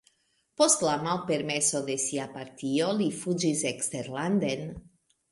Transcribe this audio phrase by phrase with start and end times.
[0.59, 4.65] Post la malpermeso de sia partio li fuĝis eksterlanden.